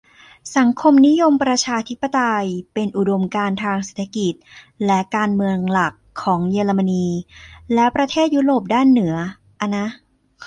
[0.57, 4.33] สังคมนิยมประชาธิปไตย เป็นอุดมการณ์ทางเศรษฐกิจ
[4.85, 5.93] และการเมืองหลัก
[6.23, 7.07] ของเยอรมนี
[7.73, 9.15] และประเทศยุโรปด้านเหนือ
[9.61, 9.85] อะนะ